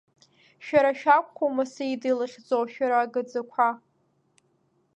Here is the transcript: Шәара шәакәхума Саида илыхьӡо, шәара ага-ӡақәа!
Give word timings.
Шәара 0.65 0.91
шәакәхума 0.99 1.63
Саида 1.73 2.07
илыхьӡо, 2.09 2.57
шәара 2.73 2.97
ага-ӡақәа! 3.01 3.69